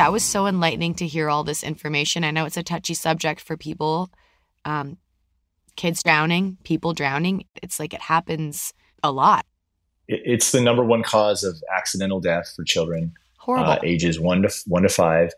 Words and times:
that 0.00 0.12
was 0.12 0.24
so 0.24 0.46
enlightening 0.46 0.94
to 0.94 1.06
hear 1.06 1.28
all 1.28 1.44
this 1.44 1.62
information. 1.62 2.24
I 2.24 2.30
know 2.30 2.46
it's 2.46 2.56
a 2.56 2.62
touchy 2.62 2.94
subject 2.94 3.38
for 3.38 3.58
people. 3.58 4.10
Um, 4.64 4.96
kids 5.76 6.02
drowning, 6.02 6.56
people 6.64 6.94
drowning. 6.94 7.44
It's 7.62 7.78
like 7.78 7.92
it 7.92 8.00
happens 8.00 8.72
a 9.02 9.12
lot. 9.12 9.44
It's 10.08 10.52
the 10.52 10.62
number 10.62 10.82
one 10.82 11.02
cause 11.02 11.44
of 11.44 11.62
accidental 11.76 12.18
death 12.18 12.50
for 12.56 12.64
children, 12.64 13.12
Horrible. 13.36 13.72
uh, 13.72 13.78
ages 13.82 14.18
one 14.18 14.40
to 14.40 14.50
one 14.66 14.84
to 14.84 14.88
five. 14.88 15.32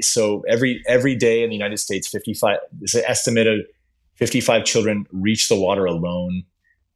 So 0.00 0.44
every 0.48 0.80
every 0.86 1.16
day 1.16 1.42
in 1.42 1.50
the 1.50 1.56
United 1.56 1.78
States, 1.78 2.06
fifty 2.06 2.34
five. 2.34 2.58
There's 2.72 2.94
an 2.94 3.02
estimate 3.08 3.48
of 3.48 3.62
fifty 4.14 4.40
five 4.40 4.64
children 4.64 5.06
reach 5.10 5.48
the 5.48 5.56
water 5.56 5.86
alone. 5.86 6.44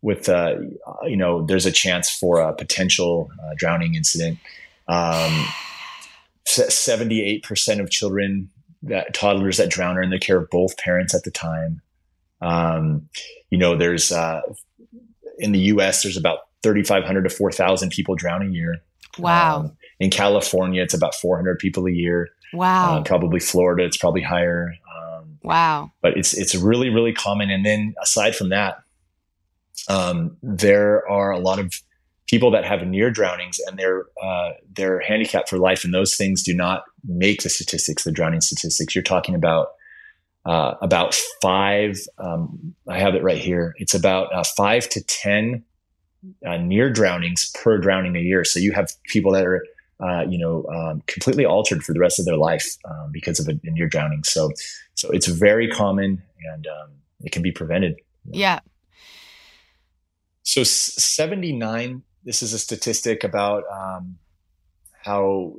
With 0.03 0.29
uh, 0.29 0.55
you 1.03 1.16
know, 1.16 1.45
there's 1.45 1.66
a 1.66 1.73
chance 1.73 2.09
for 2.09 2.39
a 2.39 2.55
potential 2.55 3.29
uh, 3.43 3.55
drowning 3.57 3.97
incident. 3.97 4.39
Um, 4.87 5.47
Seventy 6.48 7.25
eight 7.25 7.43
percent 7.43 7.80
of 7.80 7.91
children 7.91 8.51
that 8.83 9.12
toddlers 9.12 9.57
that 9.57 9.70
drown 9.70 9.98
are 9.98 10.02
in 10.02 10.11
the 10.11 10.19
care 10.19 10.38
of 10.38 10.48
both 10.51 10.79
parents 10.79 11.15
at 11.15 11.24
the 11.24 11.30
time. 11.30 11.83
Um, 12.41 13.09
you 13.51 13.59
know, 13.59 13.77
there's 13.77 14.12
uh, 14.12 14.41
in 15.38 15.52
the 15.52 15.59
U.S. 15.61 16.02
there's 16.02 16.16
about 16.16 16.38
3,500 16.62 17.23
to 17.23 17.30
4,000 17.30 17.91
people 17.91 18.15
drown 18.15 18.43
a 18.43 18.51
year. 18.51 18.83
wow. 19.19 19.61
Um, 19.61 19.77
in 20.01 20.11
California, 20.11 20.83
it's 20.83 20.95
about 20.95 21.15
400 21.15 21.59
people 21.59 21.87
a 21.87 21.91
year. 21.91 22.29
wow. 22.52 22.99
Uh, 22.99 23.02
probably 23.02 23.41
Florida, 23.41 23.85
it's 23.85 23.96
probably 23.96 24.23
higher. 24.23 24.74
Um, 24.96 25.38
wow. 25.43 25.91
but 26.02 26.16
it's 26.16 26.35
it's 26.35 26.55
really 26.55 26.88
really 26.88 27.12
common. 27.12 27.51
And 27.51 27.66
then 27.66 27.95
aside 28.01 28.37
from 28.37 28.51
that, 28.51 28.79
um, 29.88 30.37
there 30.43 31.09
are 31.09 31.33
a 31.33 31.38
lot 31.38 31.59
of 31.59 31.74
people 32.28 32.50
that 32.50 32.64
have 32.64 32.87
near 32.87 33.10
drownings 33.10 33.59
and 33.66 33.78
they're 33.78 34.06
uh, 34.23 34.50
they're 34.73 35.00
handicapped 35.00 35.48
for 35.48 35.59
life, 35.59 35.84
and 35.84 35.93
those 35.93 36.16
things 36.16 36.43
do 36.43 36.54
not 36.54 36.85
make 37.04 37.43
the 37.43 37.48
statistics, 37.48 38.04
the 38.04 38.12
drowning 38.12 38.40
statistics. 38.40 38.95
You're 38.95 39.02
talking 39.02 39.35
about 39.35 39.68
uh, 40.45 40.74
about 40.80 41.15
five. 41.43 41.98
Um, 42.18 42.74
I 42.88 42.98
have 42.98 43.15
it 43.15 43.23
right 43.23 43.38
here. 43.38 43.74
It's 43.79 43.95
about 43.95 44.32
uh, 44.32 44.45
five 44.57 44.88
to 44.90 45.02
ten 45.02 45.65
uh, 46.46 46.57
near 46.59 46.90
drownings 46.90 47.51
per 47.62 47.79
drowning 47.79 48.16
a 48.16 48.20
year. 48.20 48.45
So 48.45 48.59
you 48.59 48.73
have 48.73 48.90
people 49.04 49.32
that 49.32 49.46
are 49.46 49.65
uh, 50.01 50.24
you 50.29 50.38
know, 50.38 50.65
um, 50.66 51.02
completely 51.07 51.45
altered 51.45 51.82
for 51.82 51.92
the 51.92 51.98
rest 51.98 52.20
of 52.20 52.24
their 52.24 52.37
life 52.37 52.76
um, 52.88 53.10
because 53.10 53.40
of 53.40 53.48
a, 53.48 53.59
a 53.65 53.70
near 53.70 53.88
drowning. 53.88 54.23
So, 54.23 54.52
so 54.95 55.10
it's 55.10 55.26
very 55.26 55.68
common 55.68 56.23
and 56.52 56.66
um, 56.68 56.90
it 57.23 57.32
can 57.32 57.42
be 57.42 57.51
prevented. 57.51 57.96
Yeah. 58.30 58.60
So, 60.45 60.63
79, 60.63 62.02
this 62.29 62.43
is 62.43 62.52
a 62.52 62.59
statistic 62.59 63.24
about 63.24 63.65
um, 63.73 64.19
how 65.03 65.54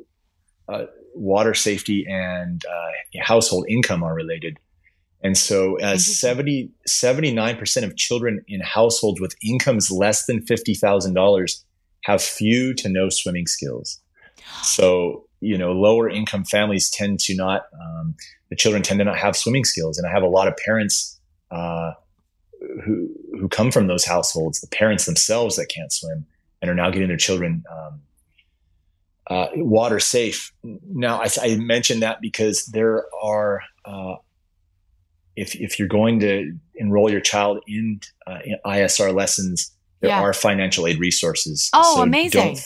uh, 0.67 0.83
water 1.15 1.55
safety 1.55 2.05
and 2.07 2.63
uh, 2.63 3.23
household 3.23 3.65
income 3.67 4.03
are 4.03 4.13
related. 4.13 4.59
And 5.23 5.35
so, 5.35 5.77
as 5.77 6.07
Interesting. 6.07 6.29
70, 6.29 6.71
79% 6.87 7.83
of 7.83 7.97
children 7.97 8.45
in 8.47 8.61
households 8.61 9.19
with 9.19 9.33
incomes 9.43 9.89
less 9.89 10.27
than 10.27 10.45
$50,000 10.45 11.63
have 12.03 12.21
few 12.21 12.75
to 12.75 12.87
no 12.87 13.09
swimming 13.09 13.47
skills. 13.47 13.99
So, 14.61 15.25
you 15.41 15.57
know, 15.57 15.71
lower 15.71 16.07
income 16.07 16.45
families 16.45 16.91
tend 16.91 17.19
to 17.21 17.35
not, 17.35 17.63
um, 17.81 18.13
the 18.51 18.55
children 18.55 18.83
tend 18.83 18.99
to 18.99 19.05
not 19.05 19.17
have 19.17 19.35
swimming 19.35 19.65
skills. 19.65 19.97
And 19.97 20.05
I 20.05 20.11
have 20.11 20.23
a 20.23 20.29
lot 20.29 20.47
of 20.47 20.55
parents 20.55 21.19
uh, 21.49 21.93
who, 22.85 23.09
who 23.39 23.49
come 23.49 23.71
from 23.71 23.87
those 23.87 24.05
households, 24.05 24.61
the 24.61 24.67
parents 24.67 25.07
themselves 25.07 25.55
that 25.55 25.65
can't 25.65 25.91
swim 25.91 26.27
and 26.61 26.69
are 26.69 26.75
now 26.75 26.89
getting 26.89 27.07
their 27.07 27.17
children 27.17 27.63
um, 27.71 28.01
uh, 29.27 29.47
water 29.55 29.99
safe. 29.99 30.51
Now, 30.63 31.21
I, 31.21 31.27
I 31.41 31.55
mentioned 31.57 32.01
that 32.01 32.19
because 32.21 32.65
there 32.67 33.05
are, 33.21 33.61
uh, 33.85 34.15
if, 35.35 35.55
if 35.55 35.77
you're 35.79 35.87
going 35.87 36.19
to 36.21 36.57
enroll 36.75 37.11
your 37.11 37.21
child 37.21 37.61
in, 37.67 38.01
uh, 38.25 38.39
in 38.43 38.57
ISR 38.65 39.13
lessons, 39.13 39.71
there 40.01 40.09
Yeah. 40.09 40.21
are 40.21 40.33
financial 40.33 40.87
aid 40.87 40.99
resources. 40.99 41.69
Oh, 41.73 41.95
So 41.97 42.01
amazing. 42.03 42.55
don't- 42.55 42.65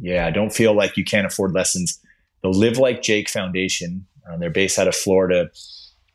yeah, 0.00 0.30
don't 0.30 0.50
feel 0.52 0.72
like 0.74 0.96
you 0.96 1.04
can't 1.04 1.26
afford 1.26 1.52
lessons. 1.52 1.98
The 2.42 2.48
Live 2.48 2.78
Like 2.78 3.02
Jake 3.02 3.28
Foundation, 3.28 4.06
uh, 4.28 4.36
they're 4.38 4.48
based 4.48 4.78
out 4.78 4.88
of 4.88 4.94
Florida, 4.94 5.50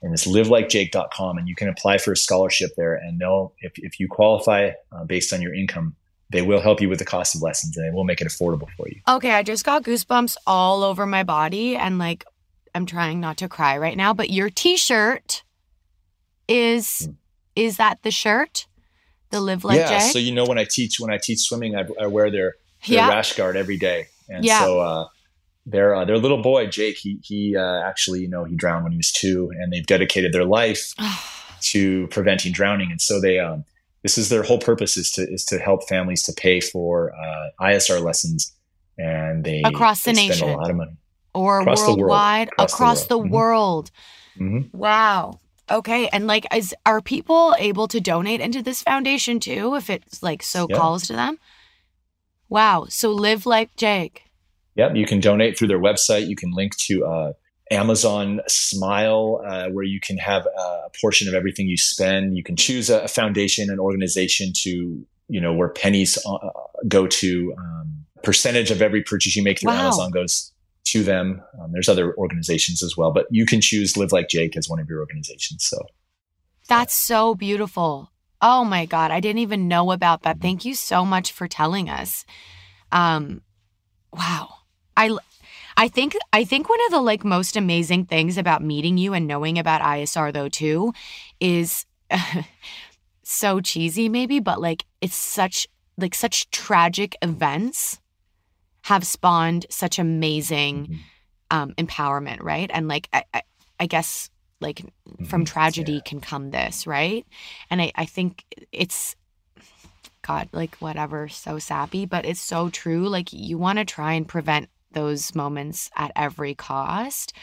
and 0.02 0.12
it's 0.14 0.26
livelikejake.com, 0.26 1.38
and 1.38 1.48
you 1.48 1.54
can 1.56 1.70
apply 1.70 2.00
for 2.00 2.12
a 2.14 2.18
scholarship 2.18 2.72
there. 2.78 2.96
And 2.96 3.20
they'll, 3.20 3.54
if, 3.62 3.74
if 3.76 4.00
you 4.00 4.08
qualify 4.08 4.72
uh, 4.92 5.04
based 5.06 5.32
on 5.34 5.42
your 5.42 5.54
income, 5.54 5.96
they 6.30 6.42
will 6.42 6.62
help 6.62 6.82
you 6.82 6.90
with 6.90 7.00
the 7.00 7.06
cost 7.06 7.36
of 7.36 7.42
lessons, 7.42 7.78
and 7.78 7.86
they 7.86 7.96
will 7.96 8.04
make 8.04 8.22
it 8.22 8.28
affordable 8.28 8.68
for 8.78 8.88
you. 8.88 9.00
Okay, 9.08 9.32
I 9.32 9.44
just 9.44 9.64
got 9.64 9.84
goosebumps 9.84 10.38
all 10.48 10.84
over 10.84 11.06
my 11.06 11.24
body 11.24 11.76
and 11.76 11.98
like 11.98 12.26
I'm 12.74 12.86
trying 12.86 13.20
not 13.20 13.38
to 13.38 13.48
cry 13.48 13.78
right 13.78 13.96
now, 13.96 14.14
but 14.14 14.30
your 14.30 14.50
t-shirt 14.50 15.44
is 16.48 17.10
is 17.56 17.78
that 17.78 18.04
the 18.04 18.12
shirt? 18.12 18.68
The 19.30 19.40
live 19.40 19.64
like 19.64 19.78
yeah, 19.78 20.00
Jay? 20.00 20.08
so 20.08 20.20
you 20.20 20.32
know 20.34 20.46
when 20.46 20.58
I 20.58 20.66
teach 20.70 21.00
when 21.00 21.12
I 21.12 21.18
teach 21.18 21.40
swimming, 21.40 21.76
I, 21.76 21.86
I 22.00 22.08
wear 22.08 22.30
their, 22.30 22.56
their 22.88 22.98
yeah. 22.98 23.10
rash 23.10 23.34
guard 23.36 23.56
every 23.56 23.78
day, 23.78 24.08
and 24.30 24.46
Yeah. 24.46 24.60
so 24.60 24.80
uh, 24.80 25.08
their 25.66 25.96
uh, 25.96 26.06
their 26.06 26.18
little 26.18 26.42
boy 26.42 26.68
Jake, 26.68 26.98
he 26.98 27.20
he 27.24 27.56
uh, 27.56 27.82
actually 27.82 28.22
you 28.22 28.28
know 28.28 28.44
he 28.44 28.56
drowned 28.56 28.84
when 28.84 28.92
he 28.92 28.98
was 28.98 29.12
two, 29.12 29.52
and 29.58 29.72
they've 29.74 29.86
dedicated 29.86 30.34
their 30.34 30.46
life 30.46 30.94
to 31.62 32.08
preventing 32.08 32.52
drowning. 32.52 32.92
And 32.92 33.02
so 33.02 33.20
they, 33.20 33.40
um, 33.40 33.66
this 34.06 34.20
is 34.20 34.30
their 34.30 34.44
whole 34.44 34.60
purpose 34.60 34.98
is 34.98 35.10
to 35.14 35.22
is 35.36 35.44
to 35.46 35.58
help 35.58 35.88
families 35.90 36.22
to 36.28 36.34
pay 36.34 36.60
for 36.60 37.12
uh, 37.16 37.48
ISR 37.60 38.00
lessons, 38.04 38.54
and 39.00 39.44
they 39.44 39.64
Across 39.66 40.04
the 40.04 40.12
they 40.14 40.28
spend 40.28 40.30
nation. 40.30 40.50
a 40.50 40.58
lot 40.58 40.70
of 40.70 40.76
money. 40.76 40.96
or 41.34 41.62
Across 41.62 41.82
the 41.82 41.88
world. 41.88 42.00
worldwide 42.02 42.50
Across 42.60 43.02
the 43.06 43.10
the, 43.10 43.18
world. 43.18 43.32
world. 43.32 43.92
Mhm. 44.40 44.52
Mhm. 44.52 44.74
Wow. 44.74 45.40
Okay, 45.72 46.08
and 46.10 46.28
like 46.28 46.46
is 46.56 46.76
are 46.86 47.02
people 47.02 47.56
able 47.58 47.88
to 47.88 48.00
donate 48.00 48.42
into 48.42 48.62
this 48.62 48.84
foundation 48.84 49.40
too 49.40 49.74
if 49.76 49.90
it's 49.90 50.22
like 50.22 50.44
so 50.44 50.68
Yeah. 50.70 50.76
calls 50.78 51.08
to 51.08 51.14
them? 51.14 51.40
Wow. 52.48 52.86
So 52.90 53.10
live 53.12 53.48
like 53.48 53.76
Jake. 53.76 54.22
Yep, 54.76 54.96
you 54.98 55.06
can 55.08 55.20
donate 55.20 55.58
through 55.58 55.70
their 55.70 55.82
website. 55.82 56.28
You 56.28 56.36
can 56.36 56.52
link 56.52 56.78
to 56.88 57.06
uh, 57.06 57.34
Amazon 57.72 58.42
Smile, 58.48 59.42
uh, 59.46 59.70
where 59.70 59.84
you 59.84 60.00
can 60.00 60.18
have 60.18 60.46
uh, 60.48 60.82
a 60.86 60.92
portion 61.02 61.28
of 61.28 61.34
everything 61.34 61.68
you 61.68 61.78
spend. 61.78 62.38
You 62.38 62.44
can 62.44 62.56
choose 62.56 62.90
a, 62.90 63.02
a 63.02 63.08
foundation, 63.08 63.70
an 63.70 63.80
organization 63.80 64.52
to, 64.58 65.06
you 65.28 65.42
know, 65.42 65.54
where 65.54 65.70
pennies 65.70 66.18
uh, 66.26 66.38
go 66.88 67.08
to. 67.08 67.56
Um, 67.58 68.06
percentage 68.24 68.72
of 68.72 68.82
every 68.82 69.04
purchase 69.04 69.36
you 69.36 69.44
make 69.44 69.60
through 69.60 69.72
Wow. 69.72 69.84
Amazon 69.84 70.12
goes 70.12 70.52
to 70.86 71.04
them. 71.04 71.42
Um, 71.60 71.72
there's 71.72 71.88
other 71.88 72.16
organizations 72.18 72.84
as 72.84 72.98
well, 72.98 73.12
but 73.12 73.28
you 73.30 73.46
can 73.46 73.62
choose 73.62 73.96
Live 73.96 74.12
Like 74.12 74.30
Jake 74.30 74.58
as 74.58 74.68
one 74.68 74.80
of 74.80 74.90
your 74.90 75.00
organizations. 75.00 75.64
So 75.66 75.78
That's 76.68 76.94
so 76.94 77.36
beautiful. 77.36 78.12
Oh 78.42 78.66
my 78.66 78.86
god, 78.86 79.12
I 79.12 79.20
didn't 79.20 79.40
even 79.40 79.68
know 79.68 79.92
about 79.92 80.24
that. 80.24 80.42
Thank 80.42 80.66
you 80.66 80.76
so 80.76 81.06
much 81.06 81.32
for 81.32 81.48
telling 81.48 81.90
us. 81.90 82.26
Um 82.92 83.42
wow. 84.12 84.50
I 84.98 85.18
I 85.78 85.88
think 85.88 86.16
I 86.32 86.44
think 86.46 86.70
one 86.70 86.80
of 86.86 86.92
the 86.92 87.02
like 87.02 87.24
most 87.26 87.56
amazing 87.58 88.06
things 88.06 88.38
about 88.38 88.64
meeting 88.64 88.98
you 88.98 89.14
and 89.14 89.28
knowing 89.28 89.60
about 89.60 89.82
ISR 89.82 90.32
though 90.34 90.50
too 90.50 90.94
is 91.40 91.86
so 93.24 93.60
cheesy 93.60 94.10
maybe, 94.10 94.40
but 94.40 94.62
like 94.62 94.86
it's 95.02 95.16
such 95.16 95.68
like 95.98 96.16
such 96.16 96.50
tragic 96.52 97.16
events 97.22 98.00
have 98.84 99.06
spawned 99.06 99.66
such 99.70 100.00
amazing 100.00 101.00
um 101.52 101.74
empowerment, 101.74 102.42
right? 102.42 102.70
And 102.74 102.88
like 102.88 103.10
I 103.12 103.24
I, 103.34 103.42
I 103.80 103.86
guess 103.88 104.30
like 104.62 104.82
from 105.28 105.44
Mhm. 105.44 105.48
tragedy 105.48 105.94
Yeah. 105.94 106.02
can 106.06 106.22
come 106.22 106.52
this, 106.52 106.88
right? 106.88 107.26
And 107.70 107.82
I, 107.82 107.92
I 107.96 108.06
think 108.06 108.46
it's 108.72 109.16
God, 110.22 110.50
like 110.54 110.76
whatever, 110.78 111.28
so 111.28 111.60
sappy, 111.60 112.06
but 112.06 112.26
it's 112.26 112.42
so 112.42 112.70
true. 112.70 113.08
Like 113.10 113.32
you 113.32 113.58
want 113.58 113.78
to 113.80 113.86
try 113.86 114.14
and 114.14 114.28
prevent 114.28 114.70
those 114.96 115.36
moments 115.36 115.92
at 115.96 116.12
every 116.16 116.56
cost. 116.56 117.34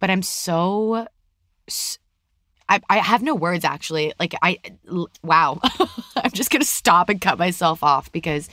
But 0.00 0.10
I'm 0.10 0.22
so 0.22 1.06
I 2.68 2.80
I 2.90 2.98
have 2.98 3.22
no 3.22 3.36
words 3.36 3.64
actually. 3.64 4.12
Like 4.18 4.34
I 4.42 4.58
wow. 5.22 5.60
I'm 6.16 6.32
just 6.32 6.50
gonna 6.50 6.64
stop 6.64 7.08
and 7.08 7.20
cut 7.20 7.38
myself 7.38 7.84
off 7.84 8.10
because 8.10 8.48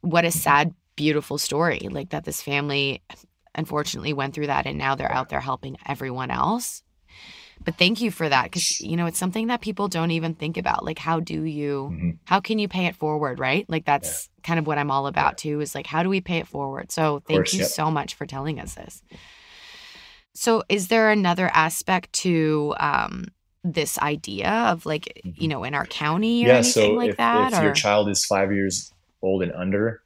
what 0.00 0.24
a 0.24 0.30
sad, 0.32 0.74
beautiful 0.96 1.38
story. 1.38 1.88
Like 1.90 2.10
that 2.10 2.24
this 2.24 2.42
family 2.42 3.02
unfortunately 3.54 4.12
went 4.12 4.34
through 4.34 4.48
that 4.48 4.66
and 4.66 4.76
now 4.76 4.96
they're 4.96 5.12
out 5.12 5.28
there 5.28 5.40
helping 5.40 5.76
everyone 5.86 6.30
else. 6.30 6.82
But 7.64 7.78
thank 7.78 8.00
you 8.00 8.10
for 8.10 8.28
that 8.28 8.44
because 8.44 8.80
you 8.80 8.96
know 8.96 9.06
it's 9.06 9.18
something 9.18 9.46
that 9.48 9.60
people 9.60 9.88
don't 9.88 10.10
even 10.10 10.34
think 10.34 10.56
about. 10.56 10.84
Like 10.84 10.98
how 10.98 11.20
do 11.20 11.42
you 11.44 11.90
Mhm. 11.92 12.18
how 12.24 12.40
can 12.40 12.58
you 12.58 12.68
pay 12.68 12.86
it 12.86 12.96
forward, 12.96 13.38
right? 13.38 13.64
Like 13.68 13.84
that's 13.84 14.28
kind 14.42 14.58
of 14.58 14.66
what 14.66 14.78
I'm 14.78 14.90
all 14.90 15.06
about 15.06 15.38
too 15.38 15.60
is 15.60 15.74
like 15.74 15.86
how 15.86 16.02
do 16.02 16.08
we 16.08 16.20
pay 16.20 16.38
it 16.38 16.48
forward? 16.48 16.92
So 16.92 17.22
thank 17.26 17.38
course, 17.38 17.52
you 17.54 17.60
yep. 17.60 17.68
so 17.68 17.90
much 17.90 18.14
for 18.14 18.26
telling 18.26 18.60
us 18.60 18.74
this. 18.74 19.02
So 20.34 20.62
is 20.68 20.88
there 20.88 21.10
another 21.10 21.50
aspect 21.52 22.12
to 22.24 22.74
um 22.78 23.26
this 23.62 23.98
idea 23.98 24.50
of 24.50 24.84
like 24.84 25.22
you 25.24 25.48
know 25.48 25.64
in 25.64 25.74
our 25.74 25.86
county 25.86 26.44
or 26.44 26.48
yeah, 26.48 26.56
anything 26.56 26.72
so 26.72 26.92
like 26.92 27.10
if, 27.10 27.16
that 27.16 27.52
if 27.52 27.58
or 27.58 27.62
your 27.64 27.72
child 27.72 28.10
is 28.10 28.24
five 28.26 28.52
years 28.52 28.92
old 29.22 29.42
and 29.42 29.52
under, 29.52 30.02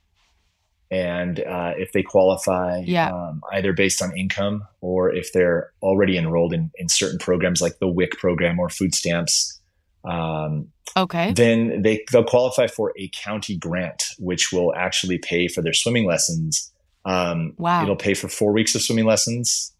and 0.91 1.41
uh, 1.41 1.73
if 1.77 1.93
they 1.93 2.03
qualify 2.03 2.79
Yeah. 2.85 3.13
um, 3.13 3.41
either 3.53 3.73
based 3.73 4.01
on 4.03 4.17
income 4.17 4.67
or 4.81 5.15
if 5.15 5.33
they're 5.33 5.71
already 5.83 6.17
enrolled 6.17 6.53
in, 6.55 6.71
in 6.77 6.89
certain 6.89 7.19
programs 7.19 7.61
like 7.61 7.79
the 7.79 7.89
WIC 7.89 8.13
program 8.19 8.59
or 8.59 8.69
food 8.69 8.95
stamps, 8.95 9.61
um, 10.05 10.69
Okay. 10.97 11.33
then 11.33 11.83
they, 11.83 12.05
they'll 12.11 12.25
qualify 12.25 12.67
for 12.67 12.93
a 12.99 13.11
county 13.15 13.57
grant, 13.59 14.03
which 14.19 14.51
will 14.53 14.75
actually 14.75 15.19
pay 15.19 15.47
for 15.49 15.61
their 15.63 15.75
swimming 15.75 16.07
lessons. 16.07 16.73
Um, 17.05 17.53
Wow. 17.59 17.83
It'll 17.83 17.97
pay 17.97 18.15
for 18.15 18.29
four 18.29 18.53
weeks 18.53 18.75
of 18.75 18.83
swimming 18.83 19.05
lessons. 19.05 19.75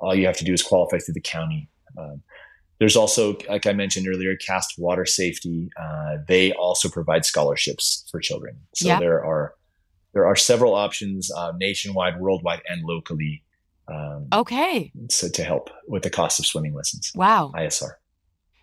All 0.00 0.14
you 0.14 0.26
have 0.26 0.36
to 0.38 0.44
do 0.44 0.52
is 0.52 0.62
qualify 0.62 0.98
through 0.98 1.14
the 1.14 1.20
county. 1.20 1.68
Um, 1.98 2.22
there's 2.78 2.96
also, 2.96 3.36
like 3.48 3.66
I 3.66 3.72
mentioned 3.74 4.06
earlier, 4.08 4.34
Cast 4.36 4.74
Water 4.78 5.04
Safety. 5.04 5.68
Uh, 5.78 6.16
they 6.28 6.52
also 6.52 6.88
provide 6.88 7.26
scholarships 7.26 8.08
for 8.10 8.20
children. 8.20 8.56
So 8.74 8.88
Yeah. 8.88 8.98
there 9.00 9.22
are 9.22 9.54
there 10.12 10.26
are 10.26 10.36
several 10.36 10.74
options 10.74 11.30
uh, 11.30 11.52
nationwide, 11.56 12.20
worldwide, 12.20 12.62
and 12.68 12.84
locally 12.84 13.44
um, 13.88 14.28
Okay. 14.32 14.92
so 15.08 15.28
to 15.28 15.42
help 15.42 15.70
with 15.88 16.02
the 16.02 16.10
cost 16.10 16.38
of 16.38 16.46
swimming 16.46 16.74
lessons. 16.74 17.12
Wow. 17.14 17.52
ISR. 17.54 17.92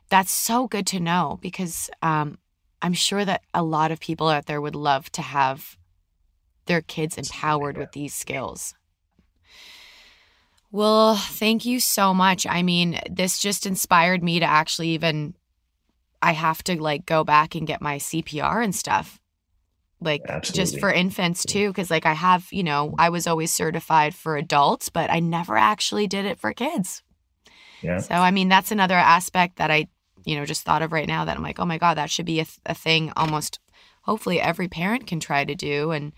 That's 0.09 0.31
so 0.31 0.67
good 0.67 0.87
to 0.87 0.99
know 0.99 1.37
because 1.41 1.89
um, 2.01 2.37
I'm 2.81 2.93
sure 2.93 3.25
that 3.25 3.41
a 3.53 3.63
lot 3.63 3.91
of 3.91 3.99
people 3.99 4.29
out 4.29 4.45
there 4.45 4.61
would 4.61 4.75
love 4.75 5.11
to 5.13 5.21
have 5.21 5.77
their 6.65 6.81
kids 6.81 7.17
empowered 7.17 7.77
with 7.77 7.91
these 7.91 8.13
skills. 8.13 8.73
Well, 10.71 11.15
thank 11.15 11.65
you 11.65 11.79
so 11.79 12.13
much. 12.13 12.45
I 12.45 12.61
mean, 12.61 12.99
this 13.09 13.39
just 13.39 13.65
inspired 13.65 14.23
me 14.23 14.39
to 14.39 14.45
actually 14.45 14.89
even 14.89 15.33
I 16.21 16.33
have 16.33 16.63
to 16.63 16.81
like 16.81 17.05
go 17.05 17.23
back 17.23 17.55
and 17.55 17.67
get 17.67 17.81
my 17.81 17.97
CPR 17.97 18.63
and 18.63 18.75
stuff. 18.75 19.19
Like 19.99 20.21
just 20.53 20.79
for 20.79 20.91
infants 20.91 21.43
too 21.43 21.73
cuz 21.73 21.89
like 21.89 22.05
I 22.05 22.13
have, 22.13 22.47
you 22.51 22.63
know, 22.63 22.93
I 22.99 23.09
was 23.09 23.25
always 23.25 23.51
certified 23.51 24.13
for 24.13 24.37
adults, 24.37 24.89
but 24.89 25.09
I 25.09 25.19
never 25.19 25.57
actually 25.57 26.05
did 26.07 26.25
it 26.25 26.39
for 26.39 26.53
kids. 26.53 27.01
Yeah. 27.81 27.97
So, 27.99 28.13
I 28.15 28.31
mean, 28.31 28.47
that's 28.49 28.71
another 28.71 28.95
aspect 28.95 29.57
that 29.57 29.71
I, 29.71 29.87
you 30.23 30.35
know, 30.35 30.45
just 30.45 30.63
thought 30.63 30.81
of 30.81 30.91
right 30.91 31.07
now 31.07 31.25
that 31.25 31.35
I'm 31.35 31.43
like, 31.43 31.59
oh 31.59 31.65
my 31.65 31.77
God, 31.77 31.97
that 31.97 32.09
should 32.11 32.25
be 32.25 32.39
a, 32.39 32.45
th- 32.45 32.59
a 32.65 32.73
thing 32.75 33.11
almost, 33.15 33.59
hopefully, 34.03 34.39
every 34.41 34.67
parent 34.67 35.07
can 35.07 35.19
try 35.19 35.45
to 35.45 35.55
do 35.55 35.91
and 35.91 36.13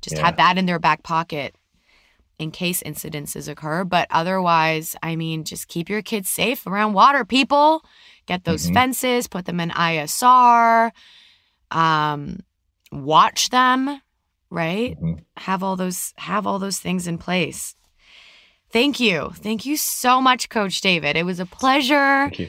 just 0.00 0.16
Yeah. 0.16 0.26
have 0.26 0.36
that 0.36 0.58
in 0.58 0.66
their 0.66 0.78
back 0.78 1.02
pocket 1.02 1.56
in 2.38 2.50
case 2.50 2.82
incidences 2.82 3.48
occur. 3.48 3.84
But 3.84 4.08
otherwise, 4.10 4.96
I 5.02 5.14
mean, 5.16 5.44
just 5.44 5.68
keep 5.68 5.88
your 5.88 6.02
kids 6.02 6.28
safe 6.28 6.66
around 6.66 6.92
water, 6.92 7.24
people. 7.24 7.84
Get 8.26 8.44
those 8.44 8.68
Mhm. 8.68 8.74
fences, 8.74 9.28
put 9.28 9.44
them 9.46 9.60
in 9.60 9.70
ISR, 9.70 10.90
um, 11.70 12.40
watch 12.94 13.50
them, 13.50 14.00
right? 14.50 14.96
Mhm. 15.00 15.24
have 15.36 15.62
all 15.62 15.76
those 15.76 16.14
have 16.16 16.46
all 16.46 16.58
those 16.58 16.78
things 16.78 17.06
in 17.06 17.18
place. 17.18 17.74
Thank 18.70 18.98
you. 18.98 19.30
Thank 19.36 19.66
you 19.66 19.76
so 19.76 20.20
much 20.20 20.48
coach 20.48 20.80
David. 20.80 21.16
It 21.16 21.26
was 21.26 21.40
a 21.40 21.46
pleasure. 21.46 22.26
Thank 22.28 22.38
you. 22.38 22.48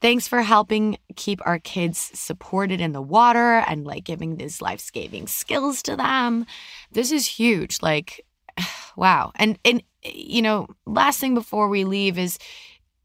Thanks 0.00 0.26
for 0.26 0.42
helping 0.42 0.98
keep 1.14 1.40
our 1.46 1.60
kids 1.60 1.98
supported 2.14 2.80
in 2.80 2.92
the 2.92 3.00
water 3.02 3.58
and 3.68 3.84
like 3.84 4.02
giving 4.02 4.36
these 4.36 4.60
life-saving 4.60 5.28
skills 5.28 5.80
to 5.82 5.94
them. 5.96 6.46
This 6.90 7.12
is 7.12 7.26
huge. 7.26 7.78
Like 7.82 8.24
wow. 8.96 9.32
And 9.36 9.58
and 9.64 9.82
you 10.04 10.42
know, 10.42 10.66
last 10.86 11.20
thing 11.20 11.34
before 11.34 11.68
we 11.68 11.84
leave 11.84 12.18
is 12.18 12.38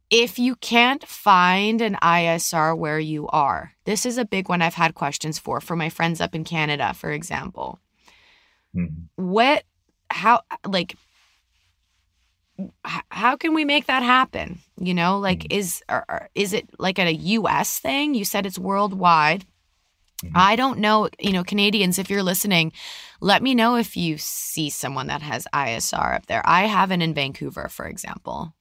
if 0.09 0.39
you 0.39 0.55
can't 0.55 1.05
find 1.05 1.81
an 1.81 1.95
ISR 2.01 2.77
where 2.77 2.99
you 2.99 3.27
are. 3.27 3.73
This 3.85 4.05
is 4.05 4.17
a 4.17 4.25
big 4.25 4.47
one 4.49 4.61
I've 4.61 4.75
had 4.75 4.95
questions 4.95 5.37
for 5.39 5.59
for 5.61 5.75
my 5.75 5.89
friends 5.89 6.21
up 6.21 6.33
in 6.35 6.43
Canada, 6.43 6.93
for 6.93 7.11
example 7.11 7.79
Mhm. 8.75 9.07
what 9.15 9.63
how 10.09 10.41
like 10.65 10.95
how 13.11 13.35
can 13.35 13.53
we 13.53 13.63
make 13.65 13.85
that 13.85 14.01
happen 14.03 14.59
you 14.79 14.93
know 14.93 15.19
like 15.19 15.39
Mhm. 15.43 15.57
is 15.57 15.83
or, 15.89 16.29
is 16.33 16.53
it 16.53 16.67
like 16.79 16.97
a 16.99 17.11
us 17.13 17.79
thing 17.79 18.13
you 18.15 18.25
said 18.25 18.45
it's 18.45 18.57
worldwide 18.59 19.45
Mhm. 20.23 20.31
i 20.33 20.55
don't 20.55 20.79
know 20.79 21.07
you 21.19 21.31
know 21.33 21.43
canadians 21.43 21.99
if 21.99 22.09
you're 22.09 22.23
listening 22.23 22.71
let 23.21 23.43
me 23.43 23.53
know 23.53 23.75
if 23.75 23.95
you 23.95 24.17
see 24.17 24.69
someone 24.69 25.07
that 25.07 25.21
has 25.21 25.47
isr 25.53 26.15
up 26.15 26.25
there 26.25 26.41
i 26.45 26.63
haven't 26.65 27.01
in 27.03 27.13
vancouver 27.13 27.69
for 27.69 27.85
example 27.85 28.53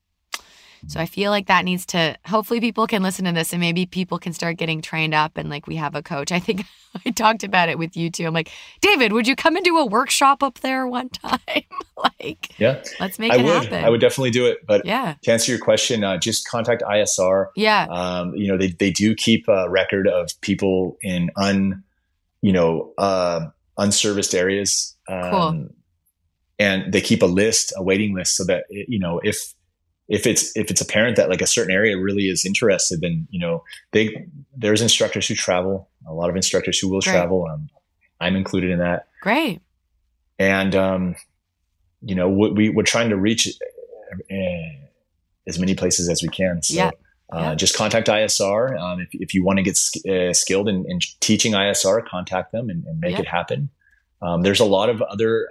so 0.89 1.01
I 1.01 1.07
feel 1.07 1.31
like 1.31 1.47
that 1.47 1.65
needs 1.65 1.85
to 1.87 2.17
hopefully 2.27 2.61
people 2.61 2.87
can 2.87 3.03
listen 3.03 3.25
to 3.25 3.33
this 3.33 3.53
and 3.53 3.61
maybe 3.61 3.87
people 3.87 4.19
can 4.19 4.33
start 4.33 4.57
getting 4.57 4.81
trained 4.83 5.15
up 5.15 5.37
and 5.37 5.49
like 5.51 5.67
we 5.67 5.77
have 5.77 5.95
a 5.95 6.03
coach. 6.03 6.31
I 6.33 6.39
think 6.39 6.65
I 7.07 7.11
talked 7.11 7.43
about 7.45 7.69
it 7.69 7.79
with 7.79 7.97
you 7.97 8.11
too. 8.11 8.25
I'm 8.27 8.33
like, 8.35 8.51
David, 8.81 9.13
would 9.13 9.27
you 9.29 9.37
come 9.37 9.57
and 9.57 9.65
do 9.65 9.77
a 9.79 9.85
workshop 9.85 10.43
up 10.43 10.61
there 10.61 10.87
one 10.87 11.09
time? 11.11 11.39
like, 12.21 12.51
Yeah, 12.59 12.83
let's 13.01 13.19
make 13.19 13.33
I 13.33 13.37
it 13.37 13.45
would. 13.45 13.65
happen. 13.65 13.85
I 13.85 13.91
would 13.91 14.01
definitely 14.01 14.31
do 14.31 14.47
it. 14.47 14.59
But 14.67 14.87
Yeah. 14.87 15.15
to 15.23 15.33
answer 15.33 15.53
your 15.53 15.61
question, 15.61 16.05
uh, 16.05 16.17
just 16.19 16.49
contact 16.49 16.83
ISR. 16.83 17.49
Yeah. 17.57 17.87
Um, 17.91 18.35
you 18.35 18.49
know, 18.49 18.57
they, 18.57 18.69
they 18.69 18.91
do 18.91 19.15
keep 19.15 19.47
a 19.49 19.69
record 19.69 20.09
of 20.09 20.31
people 20.41 20.97
in 21.03 21.31
un, 21.37 21.83
you 22.43 22.53
know, 22.53 22.93
uh, 22.97 23.47
unserviced 23.79 24.35
areas. 24.35 24.97
Um, 25.09 25.31
Cool. 25.31 25.69
And 26.59 26.91
they 26.91 27.03
keep 27.03 27.23
a 27.23 27.27
list, 27.27 27.75
a 27.77 27.83
waiting 27.83 28.15
list, 28.15 28.35
so 28.35 28.45
that 28.45 28.65
you 28.71 28.99
know 28.99 29.21
if 29.23 29.53
if 30.09 30.27
it's 30.27 30.57
if 30.57 30.71
it's 30.71 30.81
apparent 30.81 31.17
that 31.17 31.29
like 31.29 31.41
a 31.43 31.47
certain 31.47 31.73
area 31.75 31.99
really 31.99 32.29
is 32.29 32.45
interested, 32.45 33.01
then 33.01 33.27
you 33.31 33.41
know 33.41 33.65
they 33.93 34.27
there's 34.57 34.81
instructors 34.83 35.27
who 35.29 35.35
travel, 35.35 35.89
a 36.09 36.15
lot 36.15 36.31
of 36.31 36.37
instructors 36.37 36.79
who 36.79 36.89
will 36.89 37.01
Great. 37.01 37.13
travel. 37.13 37.47
Um, 37.51 37.69
I'm 38.21 38.37
included 38.37 38.71
in 38.71 38.79
that 38.79 39.09
Great. 39.21 39.61
and 40.39 40.75
um, 40.75 41.17
you 42.03 42.15
know 42.15 42.29
we, 42.29 42.51
we 42.51 42.69
we're 42.71 42.83
trying 42.85 43.11
to 43.11 43.17
reach 43.17 43.49
uh, 44.31 44.37
as 45.47 45.59
many 45.59 45.75
places 45.75 46.09
as 46.09 46.23
we 46.23 46.29
can. 46.29 46.63
So 46.63 46.75
Yeah. 46.75 46.91
uh, 47.33 47.39
Yeah. 47.41 47.55
just 47.55 47.77
contact 47.77 48.09
ISR 48.09 48.79
um, 48.81 49.01
if 49.01 49.09
if 49.13 49.35
you 49.35 49.45
want 49.45 49.59
to 49.59 49.63
get 49.63 49.77
sk- 49.77 50.07
uh, 50.09 50.33
skilled 50.33 50.69
in, 50.69 50.85
in 50.89 51.01
teaching 51.21 51.53
ISR. 51.53 52.07
Contact 52.07 52.53
them 52.53 52.71
and, 52.71 52.85
and 52.87 53.01
make 53.01 53.13
Yeah. 53.15 53.21
it 53.23 53.29
happen. 53.29 53.71
Um, 54.23 54.43
there's 54.43 54.61
a 54.61 54.65
lot 54.65 54.89
of 54.89 55.03
other 55.03 55.49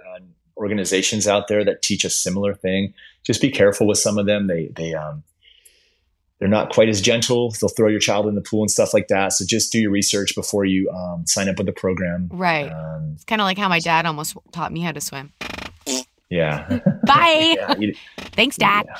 organizations 0.66 1.26
out 1.26 1.48
there 1.48 1.64
that 1.64 1.80
teach 1.82 2.04
a 2.04 2.10
similar 2.10 2.54
thing. 2.54 2.92
Just 3.24 3.40
be 3.40 3.50
careful 3.50 3.86
with 3.86 3.98
some 3.98 4.18
of 4.18 4.26
them. 4.26 4.46
They 4.46 4.70
they 4.76 4.92
um, 4.94 5.22
they're 6.38 6.48
not 6.48 6.70
quite 6.72 6.88
as 6.88 7.00
gentle. 7.00 7.50
They'll 7.60 7.68
throw 7.70 7.88
your 7.88 8.00
child 8.00 8.26
in 8.26 8.34
the 8.34 8.42
pool 8.42 8.60
and 8.62 8.70
stuff 8.70 8.92
like 8.92 9.08
that. 9.08 9.32
So 9.32 9.44
just 9.46 9.72
do 9.72 9.78
your 9.80 9.90
research 9.90 10.34
before 10.34 10.64
you 10.66 10.90
um, 10.90 11.26
sign 11.26 11.48
up 11.48 11.56
with 11.56 11.66
the 11.66 11.72
program. 11.72 12.28
Right. 12.30 12.70
Um, 12.70 13.12
It's 13.14 13.24
kind 13.24 13.40
of 13.40 13.46
like 13.46 13.56
how 13.58 13.68
my 13.68 13.78
dad 13.80 14.04
almost 14.04 14.36
taught 14.52 14.70
me 14.72 14.80
how 14.82 14.92
to 14.92 15.00
swim. 15.00 15.32
yeah. 16.28 16.80
Bye. 17.06 17.56
yeah, 17.58 17.74
you- 17.78 17.94
Thanks, 18.18 18.56
Dad. 18.56 18.84
yeah. 18.86 18.98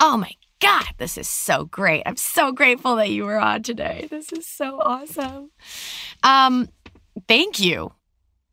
Oh 0.00 0.16
my 0.18 0.32
God, 0.60 0.84
this 0.98 1.16
is 1.16 1.28
so 1.28 1.64
great. 1.64 2.02
I'm 2.04 2.16
so 2.16 2.52
grateful 2.52 2.96
that 2.96 3.08
you 3.08 3.24
were 3.24 3.40
on 3.40 3.62
today. 3.62 4.06
This 4.10 4.30
is 4.30 4.46
so 4.46 4.78
awesome. 4.82 5.50
Um, 6.22 6.68
thank 7.26 7.58
you. 7.60 7.92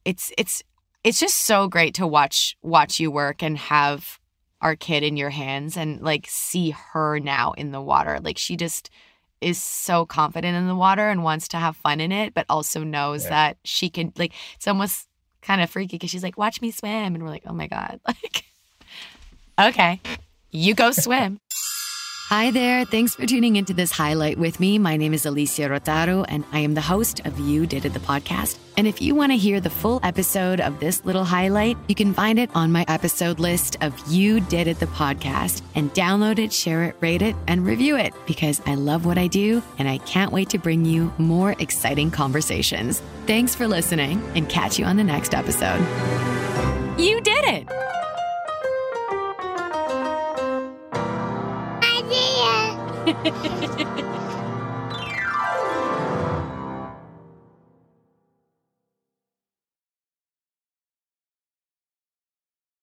It's 0.06 0.32
it's 0.38 0.63
it's 1.07 1.19
just 1.19 1.37
so 1.37 1.67
great 1.67 1.93
to 1.95 2.05
watch 2.05 2.57
watch 2.61 2.99
you 2.99 3.09
work 3.09 3.41
and 3.41 3.57
have 3.57 4.19
our 4.61 4.75
kid 4.75 5.03
in 5.03 5.15
your 5.17 5.29
hands 5.29 5.77
and 5.77 6.01
like 6.01 6.25
see 6.27 6.71
her 6.71 7.19
now 7.19 7.53
in 7.53 7.71
the 7.71 7.81
water. 7.81 8.19
Like 8.21 8.37
she 8.37 8.55
just 8.57 8.89
is 9.39 9.61
so 9.61 10.05
confident 10.05 10.57
in 10.57 10.67
the 10.67 10.75
water 10.75 11.09
and 11.09 11.23
wants 11.23 11.47
to 11.49 11.57
have 11.57 11.75
fun 11.77 12.01
in 12.01 12.11
it, 12.11 12.33
but 12.33 12.45
also 12.49 12.83
knows 12.83 13.23
Yeah. 13.25 13.29
that 13.29 13.57
she 13.63 13.89
can 13.89 14.11
like 14.17 14.33
it's 14.55 14.67
almost 14.67 15.07
kind 15.41 15.61
of 15.61 15.69
freaky 15.69 15.95
because 15.97 16.09
she's 16.09 16.23
like, 16.23 16.37
watch 16.37 16.59
me 16.61 16.71
swim. 16.71 17.13
And 17.15 17.23
we're 17.23 17.29
like, 17.29 17.43
oh 17.45 17.53
my 17.53 17.67
God. 17.67 17.99
Like, 18.07 18.43
okay, 19.59 19.99
you 20.51 20.75
go 20.75 20.91
swim. 20.91 21.39
Hi 22.29 22.51
there. 22.51 22.84
Thanks 22.84 23.15
for 23.15 23.25
tuning 23.25 23.55
into 23.55 23.74
this 23.74 23.89
highlight 23.89 24.38
with 24.38 24.60
me. 24.60 24.79
My 24.79 24.98
name 24.98 25.13
is 25.13 25.25
Alicia 25.25 25.69
Rotaro, 25.69 26.25
and 26.27 26.43
I 26.51 26.60
am 26.60 26.74
the 26.74 26.81
host 26.81 27.22
of 27.25 27.39
You 27.39 27.65
Did 27.65 27.86
It, 27.86 27.93
the 27.93 28.01
podcast. 28.01 28.57
And 28.75 28.86
if 28.86 29.01
you 29.01 29.15
want 29.15 29.31
to 29.31 29.38
hear 29.38 29.62
the 29.62 29.69
full 29.69 30.01
episode 30.03 30.60
of 30.60 30.81
this 30.81 31.05
little 31.05 31.24
highlight, 31.24 31.77
you 31.88 31.96
can 31.96 32.13
find 32.13 32.38
it 32.38 32.50
on 32.53 32.69
my 32.69 32.84
episode 32.89 33.39
list 33.39 33.77
of 33.79 33.93
You 34.12 34.41
Did 34.41 34.67
It, 34.67 34.81
the 34.81 34.88
podcast, 34.88 35.62
and 35.74 35.93
download 35.93 36.38
it, 36.38 36.51
share 36.51 36.84
it, 36.84 36.98
rate 37.00 37.22
it, 37.22 37.34
and 37.48 37.65
review 37.65 37.96
it 37.96 38.13
because 38.25 38.62
I 38.65 38.75
love 38.75 39.05
what 39.05 39.17
I 39.17 39.27
do 39.27 39.63
and 39.77 39.88
I 39.88 40.00
can't 40.00 40.34
wait 40.34 40.50
to 40.50 40.57
bring 40.57 40.84
you 40.84 41.13
more 41.17 41.55
exciting 41.60 42.12
conversations. 42.12 43.01
Thanks 43.25 43.55
for 43.55 43.69
listening 43.69 44.22
and 44.36 44.50
catch 44.50 44.77
you 44.77 44.84
on 44.84 44.98
the 44.98 45.03
next 45.05 45.34
episode. 45.34 45.79
You 47.00 47.22
did 47.22 47.46
it! 47.46 47.97
Idea. 53.07 54.23